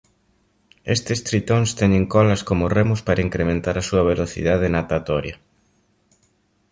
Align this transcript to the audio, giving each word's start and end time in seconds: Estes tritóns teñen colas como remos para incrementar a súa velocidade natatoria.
Estes 0.95 1.19
tritóns 1.27 1.69
teñen 1.79 2.05
colas 2.13 2.41
como 2.49 2.71
remos 2.77 2.99
para 3.07 3.25
incrementar 3.27 3.75
a 3.77 3.85
súa 3.89 4.03
velocidade 4.11 4.71
natatoria. 4.77 5.35